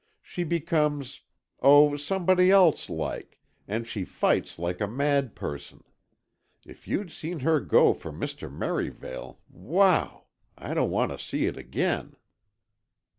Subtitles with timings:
[0.23, 5.83] She becomes—oh, somebody else, like—and she fights like a mad person.
[6.65, 8.51] If you'd seen her go for Mr.
[8.51, 10.23] Merivale—wow!
[10.57, 12.15] I don't want to see it again!"